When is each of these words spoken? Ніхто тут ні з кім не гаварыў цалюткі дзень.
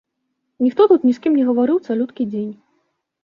Ніхто 0.63 0.87
тут 0.91 1.03
ні 1.09 1.11
з 1.17 1.21
кім 1.25 1.33
не 1.41 1.45
гаварыў 1.49 1.77
цалюткі 1.87 2.27
дзень. 2.31 2.51